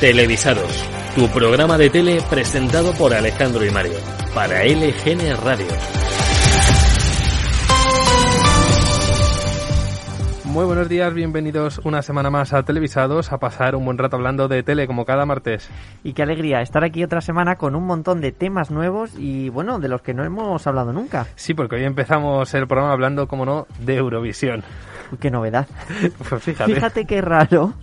[0.00, 3.98] Televisados, tu programa de tele presentado por Alejandro y Mario,
[4.32, 5.66] para LGN Radio.
[10.44, 14.46] Muy buenos días, bienvenidos una semana más a Televisados a pasar un buen rato hablando
[14.46, 15.68] de tele como cada martes.
[16.04, 19.80] Y qué alegría estar aquí otra semana con un montón de temas nuevos y bueno,
[19.80, 21.26] de los que no hemos hablado nunca.
[21.34, 24.62] Sí, porque hoy empezamos el programa hablando, como no, de Eurovisión.
[25.10, 25.66] Uy, qué novedad.
[26.28, 26.72] Pues fíjate.
[26.72, 27.74] Fíjate qué raro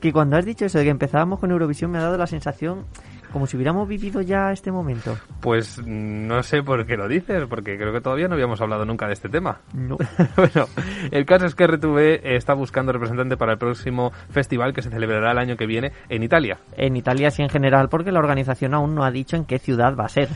[0.00, 2.84] que cuando has dicho eso de que empezábamos con Eurovisión me ha dado la sensación
[3.32, 5.16] como si hubiéramos vivido ya este momento.
[5.40, 9.06] Pues no sé por qué lo dices, porque creo que todavía no habíamos hablado nunca
[9.06, 9.60] de este tema.
[9.74, 9.96] No.
[10.36, 10.66] bueno,
[11.10, 15.32] el caso es que RTV está buscando representante para el próximo festival que se celebrará
[15.32, 16.58] el año que viene en Italia.
[16.76, 19.94] En Italia sí en general, porque la organización aún no ha dicho en qué ciudad
[19.96, 20.28] va a ser.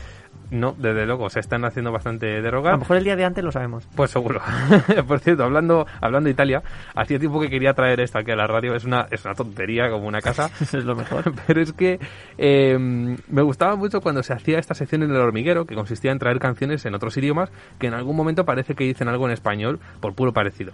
[0.53, 2.73] No, desde luego, se están haciendo bastante A derogar.
[2.73, 3.87] lo mejor el día de antes lo sabemos.
[3.95, 4.39] Pues seguro.
[5.07, 6.61] Por cierto, hablando, hablando de Italia,
[6.93, 8.75] hacía tiempo que quería traer esto aquí a la radio.
[8.75, 10.49] Es una, es una tontería como una casa.
[10.61, 11.33] Es lo mejor.
[11.47, 11.99] Pero es que
[12.37, 16.19] eh, me gustaba mucho cuando se hacía esta sección en el hormiguero, que consistía en
[16.19, 19.79] traer canciones en otros idiomas, que en algún momento parece que dicen algo en español,
[20.01, 20.73] por puro parecido.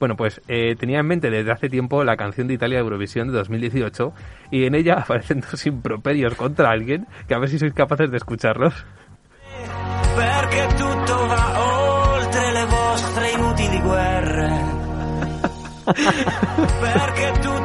[0.00, 3.28] Bueno, pues eh, tenía en mente desde hace tiempo la canción de Italia de Eurovisión
[3.28, 4.12] de 2018,
[4.52, 8.16] y en ella aparecen dos improperios contra alguien, que a ver si sois capaces de
[8.16, 8.86] escucharlos.
[10.14, 14.76] Perché tutto va oltre le vostre inutili guerre.
[16.80, 17.57] perché tutto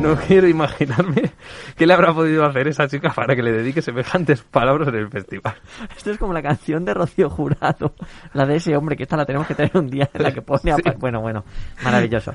[0.10, 1.30] No quiero imaginarme
[1.76, 5.08] qué le habrá podido hacer esa chica para que le dedique semejantes palabras en el
[5.10, 5.54] festival.
[5.94, 7.94] Esto es como la canción de Rocío Jurado,
[8.32, 10.40] la de ese hombre que esta la tenemos que tener un día en la que
[10.40, 10.76] pone a...
[10.76, 10.82] Sí.
[10.98, 11.44] Bueno, bueno,
[11.84, 12.34] maravilloso.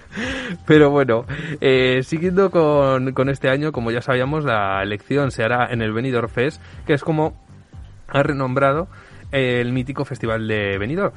[0.65, 1.25] Pero bueno,
[1.59, 5.91] eh, siguiendo con, con este año, como ya sabíamos, la elección se hará en el
[5.91, 7.33] Benidorm Fest, que es como
[8.07, 8.87] ha renombrado
[9.31, 11.13] el mítico festival de Benidorm,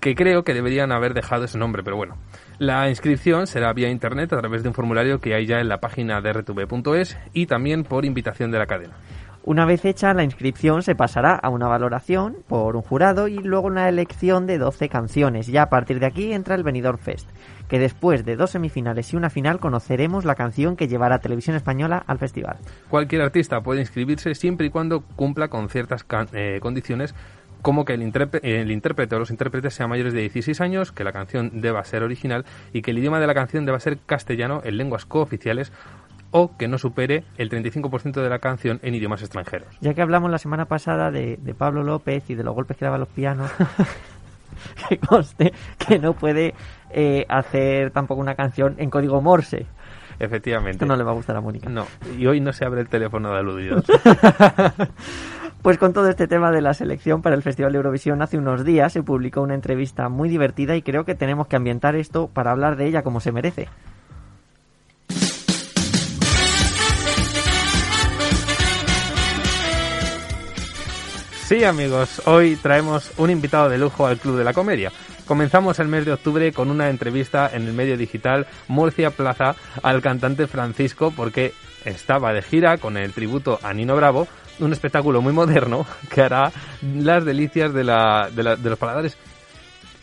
[0.00, 2.16] que creo que deberían haber dejado ese nombre, pero bueno.
[2.62, 5.80] La inscripción será vía internet a través de un formulario que hay ya en la
[5.80, 8.94] página de rtv.es y también por invitación de la cadena.
[9.42, 13.66] Una vez hecha la inscripción se pasará a una valoración por un jurado y luego
[13.66, 15.48] una elección de 12 canciones.
[15.48, 17.28] Ya a partir de aquí entra el Benidorm Fest,
[17.66, 22.04] que después de dos semifinales y una final conoceremos la canción que llevará Televisión Española
[22.06, 22.58] al festival.
[22.88, 27.12] Cualquier artista puede inscribirse siempre y cuando cumpla con ciertas eh, condiciones
[27.62, 28.02] como que el,
[28.42, 32.02] el intérprete o los intérpretes sean mayores de 16 años, que la canción deba ser
[32.02, 35.72] original y que el idioma de la canción deba ser castellano en lenguas cooficiales
[36.32, 39.68] o que no supere el 35% de la canción en idiomas extranjeros.
[39.80, 42.84] Ya que hablamos la semana pasada de, de Pablo López y de los golpes que
[42.84, 43.50] daban los pianos,
[44.88, 46.54] que conste que no puede
[46.90, 49.66] eh, hacer tampoco una canción en código Morse.
[50.18, 50.72] Efectivamente.
[50.72, 51.68] Esto no le va a gustar a Mónica.
[51.68, 51.86] No,
[52.16, 53.84] y hoy no se abre el teléfono de aludidos.
[55.62, 58.64] Pues con todo este tema de la selección para el Festival de Eurovisión, hace unos
[58.64, 62.50] días se publicó una entrevista muy divertida y creo que tenemos que ambientar esto para
[62.50, 63.68] hablar de ella como se merece.
[71.44, 74.90] Sí, amigos, hoy traemos un invitado de lujo al Club de la Comedia.
[75.26, 80.02] Comenzamos el mes de octubre con una entrevista en el medio digital Murcia Plaza al
[80.02, 84.26] cantante Francisco porque estaba de gira con el tributo a Nino Bravo,
[84.60, 86.52] un espectáculo muy moderno que hará
[86.94, 89.16] las delicias de, la, de, la- de los paladares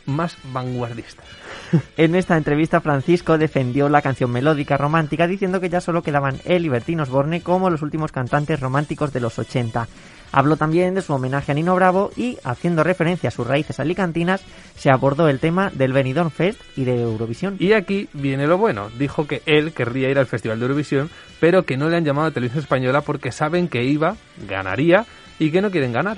[0.06, 1.26] más vanguardistas.
[1.98, 6.66] En esta entrevista, Francisco defendió la canción melódica romántica diciendo que ya solo quedaban él
[6.66, 9.88] y Bertín Osborne como los últimos cantantes románticos de los 80.
[10.32, 14.42] Habló también de su homenaje a Nino Bravo y, haciendo referencia a sus raíces alicantinas,
[14.76, 17.56] se abordó el tema del Benidorm Fest y de Eurovisión.
[17.60, 18.90] Y aquí viene lo bueno.
[18.98, 22.28] Dijo que él querría ir al Festival de Eurovisión, pero que no le han llamado
[22.28, 24.16] a Televisión Española porque saben que iba,
[24.48, 25.06] ganaría
[25.40, 26.18] y que no quieren ganar.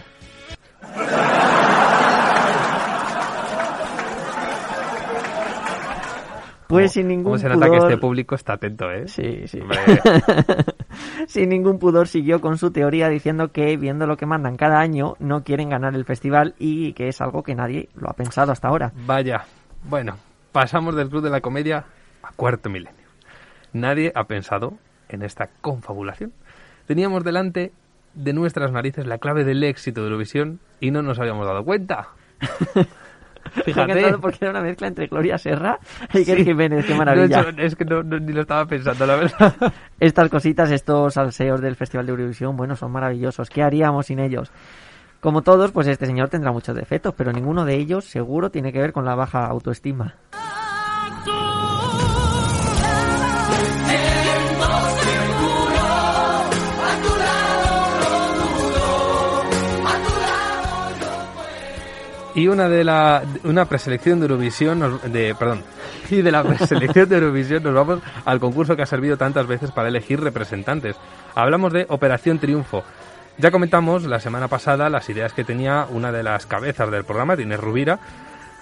[6.72, 9.08] Pues sin ningún ¿Cómo se nota que este público está atento, eh?
[9.08, 9.60] Sí, sí.
[11.28, 15.16] Sin ningún pudor siguió con su teoría diciendo que viendo lo que mandan cada año
[15.20, 18.70] no quieren ganar el festival y que es algo que nadie lo ha pensado hasta
[18.70, 18.92] ahora.
[19.06, 19.46] Vaya.
[19.84, 20.18] Bueno,
[20.52, 21.86] pasamos del Club de la Comedia
[22.24, 23.02] a cuarto milenio.
[23.74, 24.78] Nadie ha pensado
[25.10, 26.34] en esta confabulación.
[26.86, 27.72] Teníamos delante
[28.14, 32.10] de nuestras narices la clave del éxito de Eurovisión y no nos habíamos dado cuenta.
[33.66, 34.18] Fíjate.
[34.20, 35.80] porque era una mezcla entre Gloria Serra
[36.14, 36.46] y Iker Sí.
[36.46, 37.46] Jiménez, qué maravilla.
[37.58, 39.56] es que no, no- ni lo estaba pensando, la verdad.
[40.00, 43.50] Estas cositas, estos salseos del Festival de Eurovisión, bueno, son maravillosos.
[43.50, 44.52] ¿Qué haríamos sin ellos?
[45.20, 48.80] Como todos, pues este señor tendrá muchos defectos, pero ninguno de ellos seguro tiene que
[48.80, 50.16] ver con la baja autoestima.
[62.36, 65.64] Y una de la una preselección de Eurovisión nos- de perdón,
[66.10, 69.72] Y de la selección de Eurovisión nos vamos al concurso que ha servido tantas veces
[69.72, 70.96] para elegir representantes.
[71.36, 72.84] Hablamos de Operación Triunfo.
[73.38, 77.36] Ya comentamos la semana pasada las ideas que tenía una de las cabezas del programa,
[77.36, 78.00] Inés Rubira.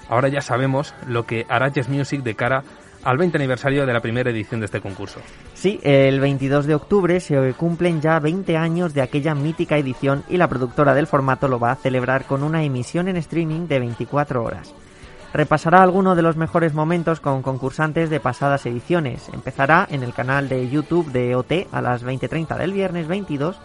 [0.10, 2.64] Ahora ya sabemos lo que hará Jazz Music de cara
[3.04, 5.20] al 20 aniversario de la primera edición de este concurso.
[5.54, 10.38] Sí, el 22 de octubre se cumplen ya 20 años de aquella mítica edición y
[10.38, 14.44] la productora del formato lo va a celebrar con una emisión en streaming de 24
[14.44, 14.74] horas.
[15.32, 19.30] Repasará algunos de los mejores momentos con concursantes de pasadas ediciones.
[19.32, 23.60] Empezará en el canal de YouTube de OT a las 20.30 del viernes 22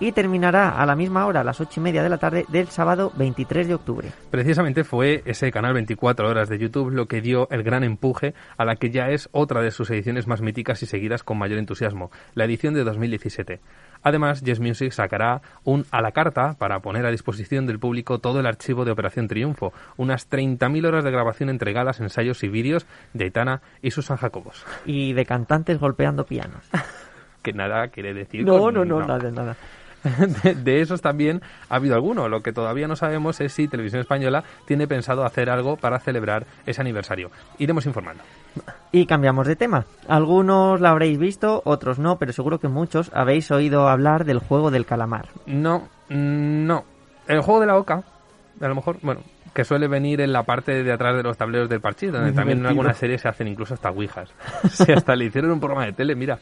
[0.00, 2.68] y terminará a la misma hora, a las ocho y media de la tarde del
[2.68, 4.08] sábado 23 de octubre.
[4.30, 8.64] Precisamente fue ese canal 24 horas de YouTube lo que dio el gran empuje a
[8.64, 12.10] la que ya es otra de sus ediciones más míticas y seguidas con mayor entusiasmo,
[12.34, 13.60] la edición de 2017.
[14.02, 18.40] Además, Yes Music sacará un a la carta para poner a disposición del público todo
[18.40, 22.86] el archivo de Operación Triunfo, unas 30.000 horas de grabación entre galas, ensayos y vídeos
[23.12, 24.64] de Aitana y Susan Jacobos.
[24.86, 26.64] Y de cantantes golpeando pianos.
[27.42, 28.44] que nada quiere decir.
[28.44, 29.56] No, con- no, no, nada, nada.
[30.42, 32.28] de, de esos también ha habido alguno.
[32.28, 36.46] Lo que todavía no sabemos es si Televisión Española tiene pensado hacer algo para celebrar
[36.66, 37.30] ese aniversario.
[37.58, 38.22] Iremos informando.
[38.92, 39.86] Y cambiamos de tema.
[40.08, 44.70] Algunos la habréis visto, otros no, pero seguro que muchos habéis oído hablar del juego
[44.70, 45.28] del calamar.
[45.46, 46.84] No, mm, no.
[47.28, 48.02] El juego de la oca,
[48.60, 49.20] a lo mejor, bueno,
[49.54, 52.58] que suele venir en la parte de atrás de los tableros del parchís, donde también
[52.58, 54.30] en algunas series se hacen incluso hasta ouijas.
[54.70, 56.38] Si hasta le hicieron un programa de tele, mira.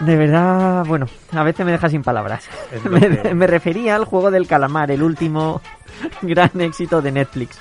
[0.00, 2.48] De verdad, bueno, a veces me deja sin palabras.
[2.90, 5.60] Me, me refería al juego del calamar, el último
[6.22, 7.58] gran éxito de Netflix.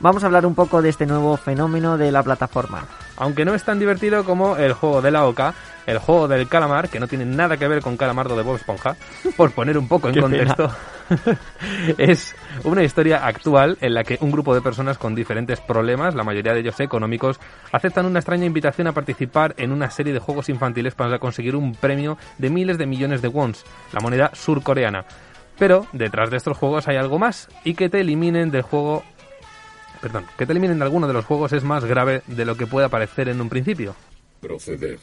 [0.00, 2.84] Vamos a hablar un poco de este nuevo fenómeno de la plataforma.
[3.16, 5.54] Aunque no es tan divertido como el juego de la oca,
[5.86, 8.96] el juego del calamar, que no tiene nada que ver con Calamardo de Bob Esponja,
[9.36, 10.70] por poner un poco en contexto,
[11.98, 12.34] es
[12.64, 16.54] una historia actual en la que un grupo de personas con diferentes problemas, la mayoría
[16.54, 17.38] de ellos económicos,
[17.72, 21.74] aceptan una extraña invitación a participar en una serie de juegos infantiles para conseguir un
[21.74, 25.04] premio de miles de millones de wons, la moneda surcoreana.
[25.58, 29.04] Pero detrás de estos juegos hay algo más y que te eliminen del juego
[30.04, 32.66] perdón, que te eliminen de alguno de los juegos es más grave de lo que
[32.66, 33.96] pueda parecer en un principio.
[34.38, 34.98] Proceder.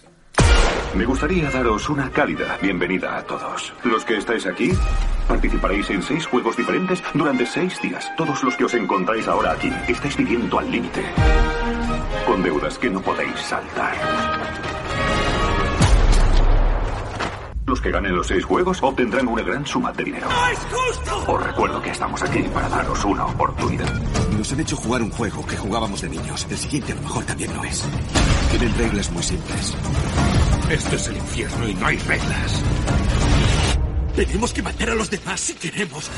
[0.95, 3.73] Me gustaría daros una cálida bienvenida a todos.
[3.83, 4.71] Los que estáis aquí,
[5.27, 8.11] participaréis en seis juegos diferentes durante seis días.
[8.15, 11.03] Todos los que os encontráis ahora aquí estáis viviendo al límite.
[12.27, 13.95] Con deudas que no podéis saltar.
[17.71, 20.27] Los que ganen los seis juegos obtendrán una gran suma de dinero.
[20.29, 21.31] ¡No es justo!
[21.31, 23.93] Os recuerdo que estamos aquí para daros una oportunidad.
[24.37, 26.45] Nos han hecho jugar un juego que jugábamos de niños.
[26.49, 27.87] El siguiente a lo mejor también lo es.
[28.49, 29.73] Tienen reglas muy simples.
[30.69, 32.63] Esto es el infierno y no hay reglas.
[34.17, 36.11] Tenemos que matar a los demás si queremos.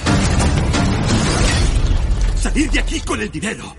[2.36, 3.76] Salir de aquí con el dinero.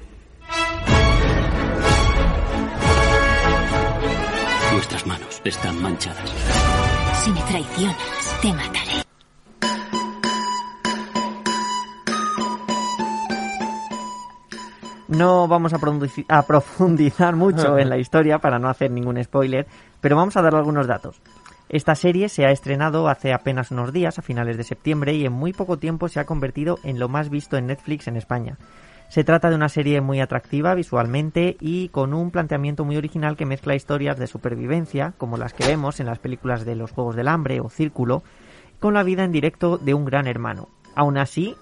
[4.70, 6.32] Nuestras manos están manchadas.
[7.24, 9.02] Si me traicionas, te mataré.
[15.08, 15.78] No vamos a,
[16.28, 19.66] a profundizar mucho en la historia para no hacer ningún spoiler,
[20.02, 21.22] pero vamos a dar algunos datos.
[21.70, 25.32] Esta serie se ha estrenado hace apenas unos días, a finales de septiembre, y en
[25.32, 28.58] muy poco tiempo se ha convertido en lo más visto en Netflix en España.
[29.08, 33.46] Se trata de una serie muy atractiva visualmente y con un planteamiento muy original que
[33.46, 37.28] mezcla historias de supervivencia, como las que vemos en las películas de los Juegos del
[37.28, 38.22] Hambre o Círculo,
[38.80, 40.68] con la vida en directo de un gran hermano.
[40.96, 41.54] Aún así,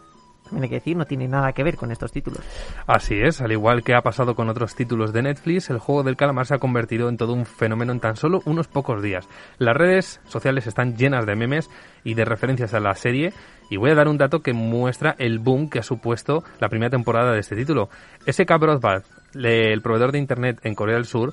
[0.52, 2.40] también que decir, no tiene nada que ver con estos títulos.
[2.86, 6.16] Así es, al igual que ha pasado con otros títulos de Netflix, el juego del
[6.16, 9.28] calamar se ha convertido en todo un fenómeno en tan solo unos pocos días.
[9.58, 11.70] Las redes sociales están llenas de memes
[12.04, 13.32] y de referencias a la serie
[13.70, 16.90] y voy a dar un dato que muestra el boom que ha supuesto la primera
[16.90, 17.88] temporada de este título.
[18.26, 19.04] SK Broadband,
[19.34, 21.32] el proveedor de internet en Corea del Sur,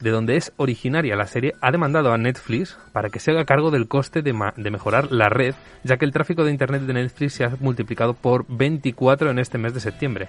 [0.00, 3.70] de donde es originaria la serie, ha demandado a Netflix para que se haga cargo
[3.70, 7.34] del coste de, de mejorar la red, ya que el tráfico de internet de Netflix
[7.34, 10.28] se ha multiplicado por 24 en este mes de septiembre.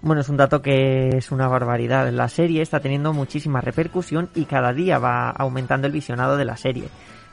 [0.00, 2.08] Bueno, es un dato que es una barbaridad.
[2.12, 6.56] La serie está teniendo muchísima repercusión y cada día va aumentando el visionado de la
[6.56, 6.88] serie.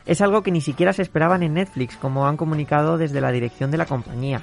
[0.06, 3.70] Es algo que ni siquiera se esperaban en Netflix, como han comunicado desde la dirección
[3.72, 4.42] de la compañía.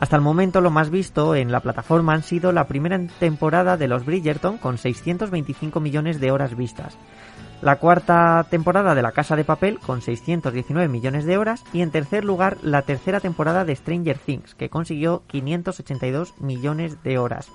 [0.00, 3.86] Hasta el momento lo más visto en la plataforma han sido la primera temporada de
[3.86, 6.96] Los Bridgerton con 625 millones de horas vistas.
[7.60, 11.90] La cuarta temporada de La Casa de Papel con 619 millones de horas y en
[11.90, 17.50] tercer lugar la tercera temporada de Stranger Things que consiguió 582 millones de horas.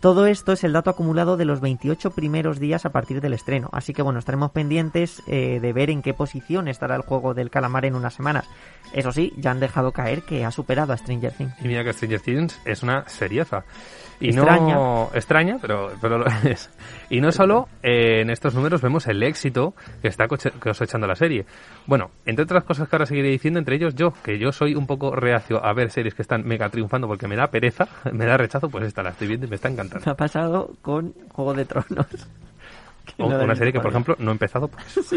[0.00, 3.68] Todo esto es el dato acumulado de los 28 primeros días a partir del estreno.
[3.72, 7.50] Así que bueno, estaremos pendientes eh, de ver en qué posición estará el juego del
[7.50, 8.46] calamar en unas semanas.
[8.92, 11.52] Eso sí, ya han dejado caer que ha superado a Stranger Things.
[11.60, 13.64] Y mira que Stranger Things es una serieza.
[14.20, 14.74] Y Extraña.
[14.74, 16.70] no extraña, pero, pero lo es.
[17.08, 21.46] Y no solo eh, en estos números vemos el éxito que está cosechando la serie.
[21.86, 24.86] Bueno, entre otras cosas que ahora seguiré diciendo, entre ellos yo, que yo soy un
[24.86, 28.36] poco reacio a ver series que están mega triunfando porque me da pereza, me da
[28.36, 30.04] rechazo, pues esta la estoy viendo y me está encantando.
[30.04, 32.06] Me ha pasado con Juego de Tronos.
[33.16, 35.16] O no una serie que, por ejemplo, no he empezado por eso.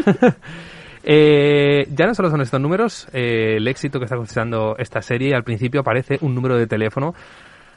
[1.04, 5.34] Eh, ya no solo son estos números, eh, el éxito que está cosechando esta serie,
[5.34, 7.14] al principio aparece un número de teléfono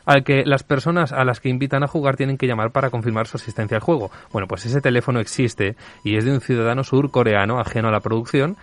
[0.05, 3.27] al que las personas a las que invitan a jugar tienen que llamar para confirmar
[3.27, 4.11] su asistencia al juego.
[4.31, 8.57] Bueno, pues ese teléfono existe y es de un ciudadano surcoreano ajeno a la producción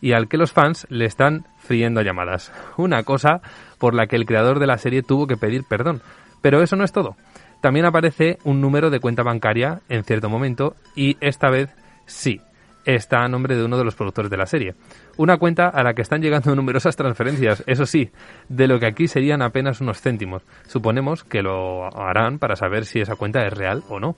[0.00, 2.52] y al que los fans le están friendo llamadas.
[2.76, 3.40] Una cosa
[3.78, 6.02] por la que el creador de la serie tuvo que pedir perdón.
[6.40, 7.16] Pero eso no es todo.
[7.60, 11.70] También aparece un número de cuenta bancaria en cierto momento y esta vez
[12.06, 12.40] sí,
[12.84, 14.74] está a nombre de uno de los productores de la serie.
[15.16, 18.10] Una cuenta a la que están llegando numerosas transferencias, eso sí,
[18.48, 20.42] de lo que aquí serían apenas unos céntimos.
[20.66, 24.16] Suponemos que lo harán para saber si esa cuenta es real o no.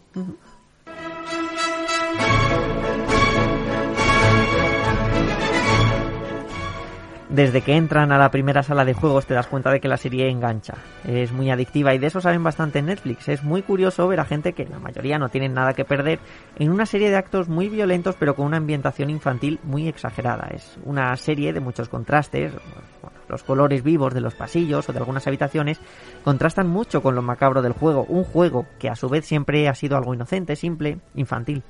[7.31, 9.97] Desde que entran a la primera sala de juegos te das cuenta de que la
[9.97, 10.75] serie engancha.
[11.07, 13.29] Es muy adictiva y de eso saben bastante en Netflix.
[13.29, 16.19] Es muy curioso ver a gente que la mayoría no tienen nada que perder
[16.59, 20.49] en una serie de actos muy violentos pero con una ambientación infantil muy exagerada.
[20.53, 22.53] Es una serie de muchos contrastes.
[23.29, 25.81] Los colores vivos de los pasillos o de algunas habitaciones
[26.25, 28.07] contrastan mucho con lo macabro del juego.
[28.09, 31.63] Un juego que a su vez siempre ha sido algo inocente, simple, infantil.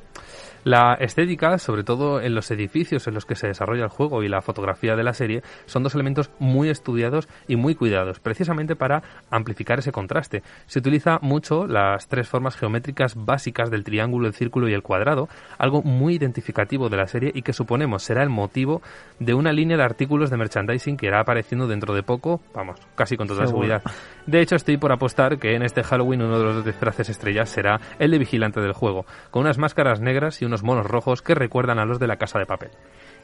[0.64, 4.29] La estética, sobre todo en los edificios en los que se desarrolla el juego y
[4.29, 9.02] la fotografía de la serie, son dos elementos muy estudiados y muy cuidados, precisamente para
[9.31, 10.43] amplificar ese contraste.
[10.67, 15.29] Se utiliza mucho las tres formas geométricas básicas del triángulo, el círculo y el cuadrado,
[15.59, 18.83] algo muy identificativo de la serie y que suponemos será el motivo
[19.19, 23.17] de una línea de artículos de merchandising que irá apareciendo dentro de poco, vamos, casi
[23.17, 23.67] con toda Seguro.
[23.67, 23.83] seguridad.
[24.26, 27.81] De hecho, estoy por apostar que en este Halloween uno de los disfraces estrellas será
[27.99, 31.78] el de vigilante del juego, con unas máscaras negras y unos monos rojos que recuerdan
[31.78, 32.71] a los de la casa de papel.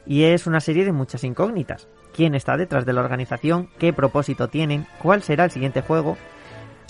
[0.05, 1.89] Y es una serie de muchas incógnitas.
[2.13, 3.69] ¿Quién está detrás de la organización?
[3.77, 4.87] ¿Qué propósito tienen?
[5.03, 6.17] ¿Cuál será el siguiente juego?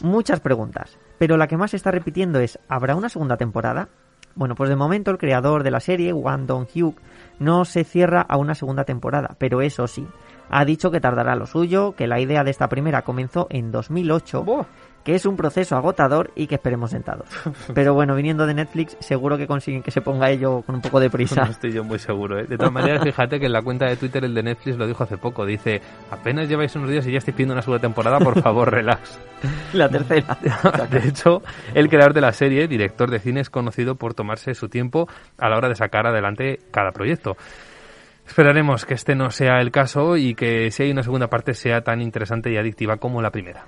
[0.03, 0.99] Muchas preguntas.
[1.17, 3.89] Pero la que más se está repitiendo es, ¿habrá una segunda temporada?
[4.35, 7.01] Bueno, pues de momento el creador de la serie, Wang Dong-hyuk,
[7.39, 10.07] no se cierra a una segunda temporada, pero eso sí,
[10.49, 14.67] ha dicho que tardará lo suyo, que la idea de esta primera comenzó en 2008,
[15.07, 17.29] que es un proceso agotador y que esperemos sentados.
[17.73, 20.99] Pero bueno, viniendo de Netflix, seguro que consiguen que se ponga ello con un poco
[20.99, 21.45] de prisa.
[21.45, 22.37] No estoy yo muy seguro.
[22.37, 22.43] ¿eh?
[22.43, 25.05] De todas maneras, fíjate que en la cuenta de Twitter el de Netflix lo dijo
[25.05, 25.45] hace poco.
[25.45, 25.79] Dice,
[26.11, 29.17] apenas lleváis unos días y ya estoy pidiendo una segunda temporada, por favor, relax.
[29.71, 30.37] La tercera.
[30.91, 31.41] de hecho,
[31.73, 35.47] el creador de la serie, director de cine, es conocido por tomarse su tiempo a
[35.47, 37.37] la hora de sacar adelante cada proyecto.
[38.27, 41.81] Esperaremos que este no sea el caso y que si hay una segunda parte sea
[41.81, 43.65] tan interesante y adictiva como la primera.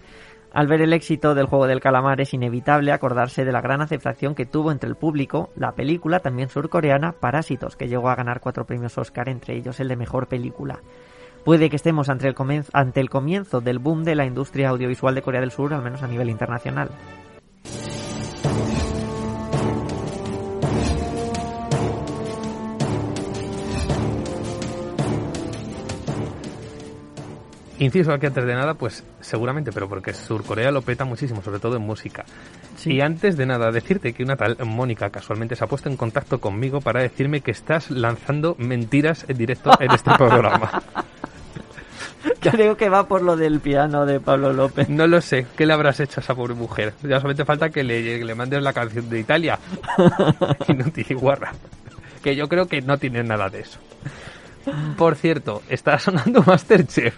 [0.51, 4.34] Al ver el éxito del juego del calamar es inevitable acordarse de la gran aceptación
[4.34, 8.65] que tuvo entre el público la película también surcoreana Parásitos, que llegó a ganar cuatro
[8.65, 10.79] premios Oscar, entre ellos el de mejor película.
[11.46, 15.15] Puede que estemos ante el, comienzo, ante el comienzo del boom de la industria audiovisual
[15.15, 16.89] de Corea del Sur, al menos a nivel internacional.
[27.79, 31.77] Inciso aquí antes de nada, pues seguramente, pero porque Surcorea lo peta muchísimo, sobre todo
[31.77, 32.25] en música.
[32.86, 36.41] Y antes de nada, decirte que una tal Mónica casualmente se ha puesto en contacto
[36.41, 40.83] conmigo para decirme que estás lanzando mentiras en directo en este programa.
[42.41, 44.89] Creo que va por lo del piano de Pablo López.
[44.89, 46.93] No lo sé, ¿qué le habrás hecho a esa pobre mujer?
[47.01, 49.57] Ya solamente falta que le, le mandes la canción de Italia.
[51.09, 51.53] Y guarra.
[52.21, 53.79] Que yo creo que no tiene nada de eso.
[54.98, 57.15] Por cierto, está sonando Masterchef.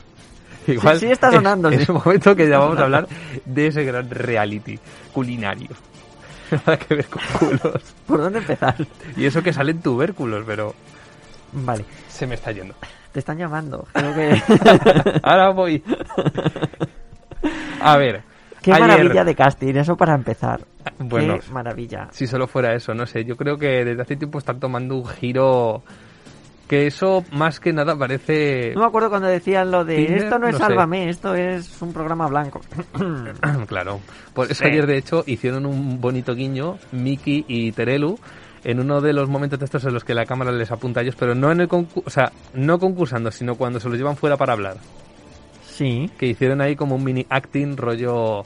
[0.68, 1.92] Igual Sí, sí está sonando, Es, sí.
[1.92, 3.08] momento que ya vamos a hablar
[3.46, 4.78] de ese gran reality
[5.14, 5.70] culinario.
[6.52, 7.82] Nada que ver con culos.
[8.08, 8.76] ¿Por dónde empezar?
[9.16, 10.74] Y eso que salen tubérculos, pero
[11.54, 12.74] Vale, se me está yendo.
[13.12, 13.88] te están llamando.
[13.94, 14.42] Creo que...
[15.24, 15.84] Ahora voy.
[17.82, 18.24] A ver.
[18.62, 20.62] Qué ayer- maravilla de casting, eso para empezar.
[21.00, 22.08] Bueno, Qué maravilla.
[22.12, 23.26] Si solo fuera eso, no sé.
[23.26, 25.84] Yo creo que desde hace tiempo están tomando un giro
[26.72, 28.72] que eso más que nada parece...
[28.76, 30.64] No me acuerdo cuando decían lo de Tinder, esto no es no sé.
[30.64, 32.62] Sálvame, esto es un programa blanco.
[33.68, 34.00] claro.
[34.34, 34.70] Por eso Sí.
[34.70, 38.18] ayer, de hecho, hicieron un bonito guiño, Miki y Terelu,
[38.64, 41.04] en uno de los momentos de estos en los que la cámara les apunta a
[41.04, 44.16] ellos, pero no en el concurso, o sea, no concursando, sino cuando se los llevan
[44.16, 44.78] fuera para hablar.
[45.66, 46.10] Sí.
[46.18, 48.44] Que hicieron ahí como un mini acting rollo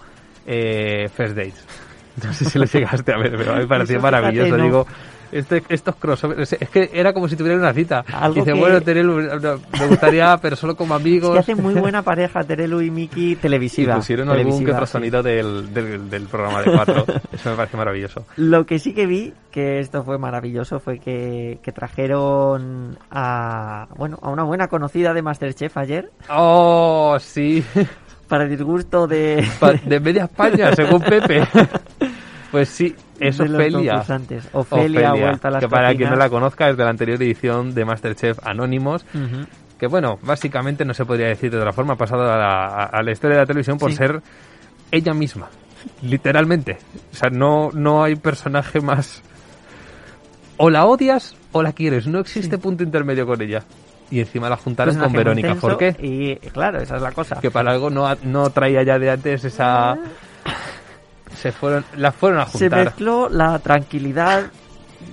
[0.47, 1.63] eh, First Dates.
[2.23, 4.57] No sé si lo llegaste a ver, pero a mí me pareció fíjate, maravilloso.
[4.57, 4.63] no.
[4.63, 4.87] Digo,
[5.31, 8.03] este, estos crossovers, es que era como si tuvieran una cita.
[8.13, 9.15] Algo y dice, que- bueno, Terelu,
[9.79, 11.33] me gustaría, pero solo como Es amigos.
[11.33, 13.95] que hacen muy buena pareja Terelu y Miki Y televisiva.
[13.95, 14.91] pusieron algún que televisiva, otro sí.
[14.91, 17.05] sonido del, del, del programa de cuatro.
[17.33, 18.25] Eso me parece maravilloso.
[18.37, 24.19] Lo que sí que vi, que esto fue maravilloso, fue que, que trajeron a, bueno,
[24.21, 27.63] a una buena conocida de Masterchef ayer, Oh, sí.
[28.27, 31.47] para disgusto de, Pa- De media España, según Pepe.
[32.55, 34.01] Pues sí, es de Ofelia.
[34.53, 37.21] Ofelia, ha vuelto a las que para quien no la conozca es de la anterior
[37.21, 39.05] edición de Masterchef Anónimos.
[39.77, 42.85] Que bueno, básicamente no se podría decir de otra forma, ha pasado a la, a-
[42.85, 43.97] a la historia de la televisión por Sí.
[43.97, 44.21] ser
[44.89, 45.49] ella misma.
[46.01, 46.77] Literalmente.
[47.11, 49.21] O sea, no, no hay personaje más.
[50.55, 52.07] O la odias o la quieres.
[52.07, 53.63] No existe punto intermedio con ella.
[54.09, 55.95] Y encima la juntaron con Verónica intenso Forqué.
[56.01, 57.41] Y claro, esa es la cosa.
[57.41, 59.97] Que para algo no, no traía ya de antes esa.
[61.35, 62.85] Se fueron, la fueron a Se juntar.
[62.85, 64.43] mezcló la tranquilidad,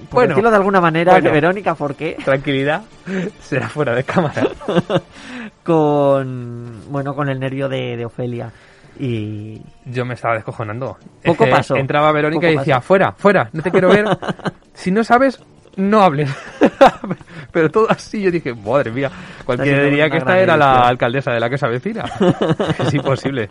[0.08, 1.28] por Bueno, decirlo de alguna manera, bueno.
[1.28, 2.82] de Verónica Forqué Tranquilidad,
[3.40, 4.46] será fuera de cámara.
[5.62, 8.50] con, bueno, con el nervio de, de Ofelia.
[8.98, 10.98] Y Yo me estaba descojonando.
[11.24, 11.76] Poco pasó.
[11.76, 14.04] Entraba Verónica y decía, fuera, fuera, no te quiero ver.
[14.74, 15.40] si no sabes,
[15.76, 16.30] no hables.
[17.50, 19.10] Pero todo así, yo dije, madre mía,
[19.44, 22.04] cualquiera diría que esta era la alcaldesa de la que se avecina.
[22.78, 23.50] es imposible.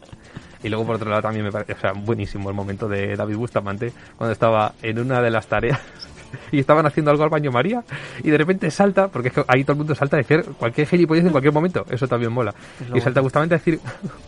[0.63, 3.35] Y luego, por otro lado, también me parece, o sea, buenísimo el momento de David
[3.35, 5.79] Bustamante cuando estaba en una de las tareas
[6.51, 7.83] y estaban haciendo algo al baño María
[8.23, 10.87] y de repente salta, porque es que ahí todo el mundo salta a decir cualquier
[10.87, 12.53] gilipollez en cualquier momento, eso también mola.
[12.93, 13.79] Y salta Bustamante a decir,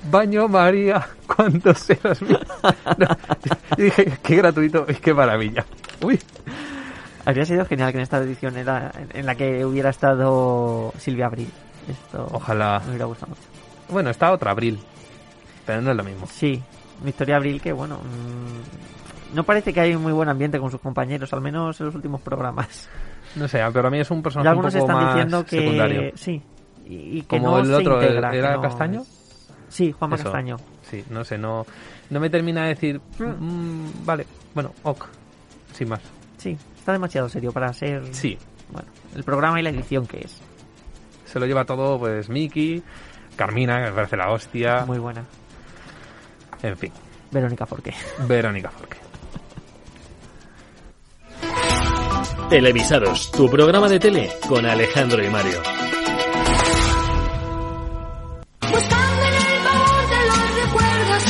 [0.10, 2.40] baño María, cuando seas mía.
[2.98, 3.08] No,
[3.78, 5.66] y dije, qué gratuito y qué maravilla.
[6.02, 6.20] Uy,
[7.25, 11.28] habría sido genial que en esta edición era en, en la que hubiera estado Silvia
[11.28, 11.50] Abril.
[11.90, 12.80] Esto ojalá.
[12.84, 13.42] me hubiera gustado mucho.
[13.90, 14.80] Bueno, está otra Abril,
[15.65, 16.27] pero no es lo mismo.
[16.27, 16.62] Sí,
[17.03, 20.79] Victoria Abril, que bueno, mm, no parece que hay un muy buen ambiente con sus
[20.82, 22.89] compañeros, al menos en los últimos programas.
[23.36, 25.58] No sé, pero a mí es un Y personaje un poco están más diciendo que
[25.58, 26.12] secundario.
[26.13, 26.39] sí,
[26.86, 29.01] y, y que Como no el se otro, integra, ¿era no Castaño?
[29.01, 30.25] es- Sí, Juanma Eso.
[30.25, 30.58] Castaño.
[30.84, 31.65] Sí, no sé, no,
[32.12, 35.05] no me termina de decir, mm, vale, bueno, ok,
[35.74, 36.01] sin más.
[36.38, 38.38] Sí, está demasiado serio para ser Sí,
[38.72, 40.40] bueno, el programa y la edición que es.
[41.25, 42.83] se lo lleva todo, pues, Miki,
[43.35, 45.24] Carmina, que me parece la hostia, Muy buena.
[46.64, 46.92] En fin,
[47.32, 47.94] Verónica Forqué.
[48.28, 48.98] Verónica Forqué.
[52.50, 55.62] Televisados, tu programa de tele con Alejandro y Mario.
[58.62, 61.24] Buscando en el baúl de los recuerdos,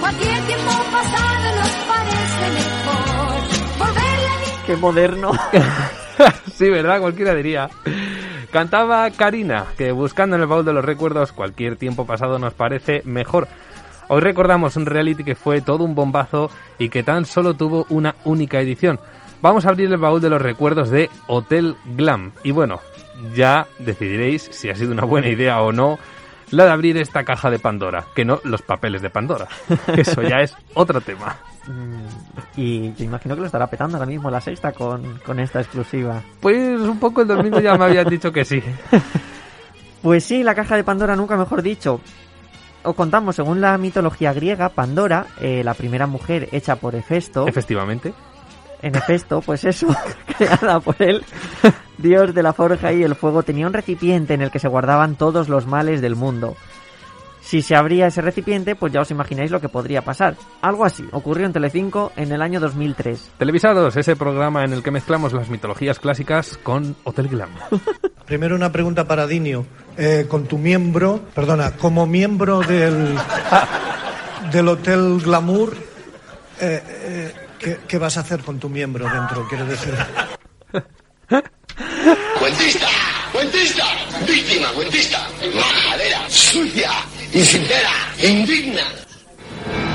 [0.00, 3.78] cualquier tiempo pasado nos parece mejor.
[3.78, 4.66] Volverle a vivir.
[4.66, 5.32] Qué moderno.
[6.54, 7.00] sí, ¿verdad?
[7.00, 7.70] Cualquiera diría.
[8.52, 13.00] Cantaba Karina, que buscando en el baúl de los recuerdos cualquier tiempo pasado nos parece
[13.06, 13.48] mejor.
[14.08, 18.14] Hoy recordamos un reality que fue todo un bombazo y que tan solo tuvo una
[18.24, 19.00] única edición.
[19.40, 22.32] Vamos a abrir el baúl de los recuerdos de Hotel Glam.
[22.44, 22.80] Y bueno,
[23.34, 25.98] ya decidiréis si ha sido una buena idea o no
[26.50, 29.48] la de abrir esta caja de Pandora, que no los papeles de Pandora.
[29.96, 31.36] Eso ya es otro tema.
[31.66, 35.60] Mm, y yo imagino que lo estará petando ahora mismo la sexta con, con esta
[35.60, 36.22] exclusiva.
[36.40, 38.62] Pues un poco el domingo ya me habían dicho que sí.
[40.02, 42.00] Pues sí, la caja de Pandora, nunca mejor dicho.
[42.84, 48.12] Os contamos, según la mitología griega, Pandora, eh, la primera mujer hecha por Hefesto, Efectivamente.
[48.82, 49.86] en Hefesto, pues eso,
[50.36, 51.24] creada por él,
[51.98, 55.14] dios de la forja y el fuego, tenía un recipiente en el que se guardaban
[55.14, 56.56] todos los males del mundo.
[57.42, 60.36] Si se abría ese recipiente, pues ya os imagináis lo que podría pasar.
[60.62, 63.32] Algo así ocurrió en Telecinco en el año 2003.
[63.36, 67.50] Televisados, ese programa en el que mezclamos las mitologías clásicas con Hotel Glam.
[68.26, 69.66] Primero una pregunta para Dinio.
[69.96, 73.18] Eh, con tu miembro, perdona, como miembro del,
[74.52, 75.76] del Hotel Glamour,
[76.60, 79.46] eh, eh, ¿qué, qué vas a hacer con tu miembro dentro?
[79.48, 79.94] Quiero decir.
[82.38, 82.88] Cuentista,
[83.32, 83.84] cuentista,
[84.26, 86.90] víctima, cuentista, majadera, sucia,
[88.22, 88.82] indigna.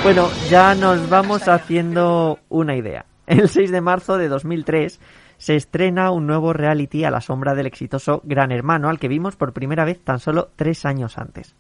[0.03, 3.05] Bueno, ya nos vamos haciendo una idea.
[3.27, 4.99] El 6 de marzo de 2003
[5.37, 9.35] se estrena un nuevo reality a la sombra del exitoso Gran Hermano, al que vimos
[9.35, 11.55] por primera vez tan solo tres años antes.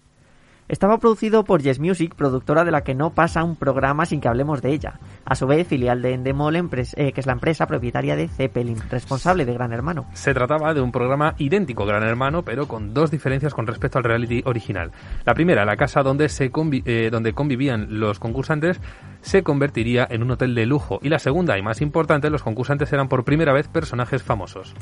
[0.69, 4.27] Estaba producido por Yes Music, productora de la que no pasa un programa sin que
[4.27, 4.99] hablemos de ella.
[5.23, 9.45] A su vez, filial de Endemol, eh, que es la empresa propietaria de Zeppelin, responsable
[9.45, 10.07] de Gran Hermano.
[10.11, 13.97] Se trataba de un programa idéntico a Gran Hermano, pero con dos diferencias con respecto
[13.97, 14.91] al reality original.
[15.25, 18.81] La primera, la casa donde, se eh, donde convivían los concursantes,
[19.21, 20.99] se convertiría en un hotel de lujo.
[21.01, 24.73] Y la segunda, y más importante, los concursantes eran por primera vez personajes famosos.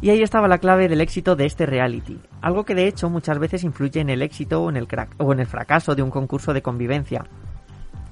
[0.00, 3.38] Y ahí estaba la clave del éxito de este reality, algo que de hecho muchas
[3.38, 6.10] veces influye en el éxito o en el, crack, o en el fracaso de un
[6.10, 7.24] concurso de convivencia.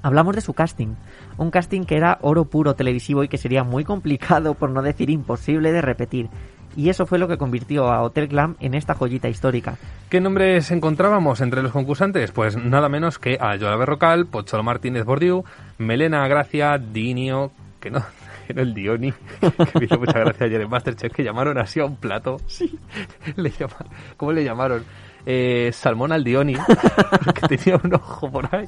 [0.01, 0.95] Hablamos de su casting,
[1.37, 5.09] un casting que era oro puro televisivo y que sería muy complicado, por no decir
[5.09, 6.29] imposible, de repetir.
[6.75, 9.77] Y eso fue lo que convirtió a Hotel Glam en esta joyita histórica.
[10.09, 12.31] ¿Qué nombres encontrábamos entre los concursantes?
[12.31, 15.43] Pues nada menos que a Yola Berrocal, Pocholo Martínez Bordiú,
[15.77, 18.03] Melena Gracia, Dinio, que no,
[18.47, 21.85] era el Dioni, que me hizo mucha gracia ayer en Masterchef, que llamaron así a
[21.85, 22.37] un plato.
[22.47, 22.77] Sí.
[23.35, 24.83] Le llamaron, ¿Cómo le llamaron?
[25.25, 26.55] Eh, salmón al Dioni,
[27.35, 28.67] que tenía un ojo por ahí.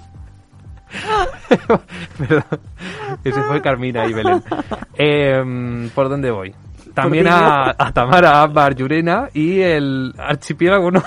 [2.18, 2.46] Perdón.
[3.24, 4.42] Ese fue Carmina y Belén.
[4.94, 6.56] Eh, ¿Por dónde voy?
[6.94, 11.04] También a, a Tamara Ámbar Llurena y el archipiélago, ¿no?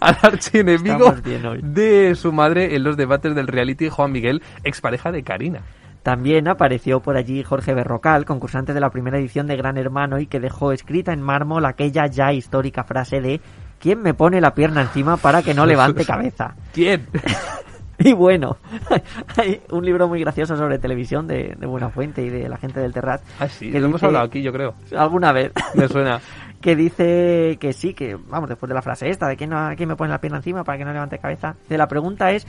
[0.00, 1.14] Al archienemigo
[1.62, 5.62] de su madre en los debates del reality Juan Miguel, expareja de Karina.
[6.08, 10.24] También apareció por allí Jorge Berrocal, concursante de la primera edición de Gran Hermano y
[10.26, 13.42] que dejó escrita en mármol aquella ya histórica frase de
[13.78, 16.54] ¿Quién me pone la pierna encima para que no levante cabeza?
[16.72, 17.06] ¿Quién?
[18.00, 18.56] Y bueno,
[19.36, 22.92] hay un libro muy gracioso sobre televisión de, de Buenafuente y de la gente del
[22.92, 23.20] Terrat.
[23.40, 24.74] Ah, sí, que lo hemos hablado aquí, yo creo.
[24.96, 25.50] Alguna vez.
[25.74, 26.20] Me suena.
[26.60, 29.88] que dice que sí, que vamos, después de la frase esta, de quién, no- quién
[29.88, 31.56] me pone la pierna encima para que no levante cabeza.
[31.68, 32.46] De la pregunta es,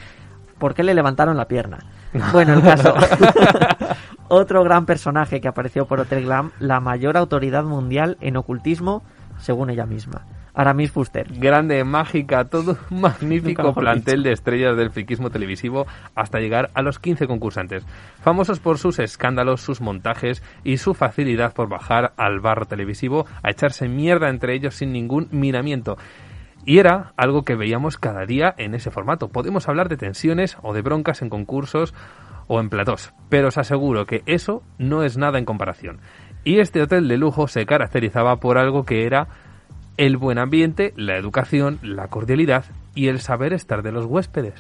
[0.60, 1.80] ¿por qué le levantaron la pierna?
[2.32, 2.94] Bueno, el caso.
[4.28, 9.04] Otro gran personaje que apareció por Hotel Glam, la mayor autoridad mundial en ocultismo,
[9.40, 10.26] según ella misma.
[10.54, 11.28] Aramis Fuster.
[11.32, 17.00] Grande, mágica, todo un magnífico plantel de estrellas del friquismo televisivo hasta llegar a los
[17.00, 17.86] 15 concursantes.
[18.22, 23.52] Famosos por sus escándalos, sus montajes y su facilidad por bajar al barro televisivo a
[23.52, 25.98] echarse mierda entre ellos sin ningún miramiento.
[26.66, 29.30] Y era algo que veíamos cada día en ese formato.
[29.30, 31.94] Podemos hablar de tensiones o de broncas en concursos
[32.48, 36.00] o en platós, pero os aseguro que eso no es nada en comparación.
[36.44, 39.28] Y este hotel de lujo se caracterizaba por algo que era
[39.98, 44.60] el buen ambiente, la educación, la cordialidad y el saber estar de los huéspedes.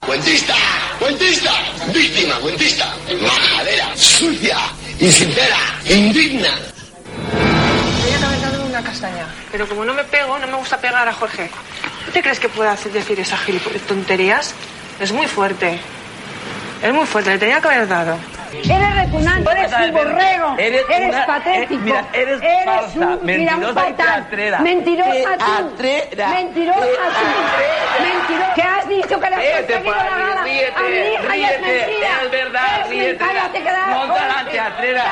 [0.00, 0.54] Cuentista,
[0.98, 1.50] cuentista,
[1.92, 4.58] víctima, cuentista, majadera, sucia,
[5.00, 5.56] insincera,
[5.88, 6.50] indigna.
[8.82, 11.50] Castaña, pero como no me pego, no me gusta pegar a Jorge.
[12.06, 13.40] ¿Tú te crees que pueda decir esas
[13.86, 14.54] tonterías?
[15.00, 15.80] Es muy fuerte.
[16.82, 18.16] Es muy fuerte, le tenía que haber dado.
[18.52, 23.54] Eres repugnante, eres un borrego, Eres eres, una- patético, eh, mira, eres falsa, un, mira,
[23.56, 23.86] un mentirosa
[24.58, 25.44] tú, mentirosa tú,
[28.02, 31.44] mentirosa, que has dicho que le has conseguido la gala ríete, a mi hija y
[31.44, 33.16] es mentira, es verdad, es ríete.
[33.24, 35.04] cállate, que das Monta la teatrera.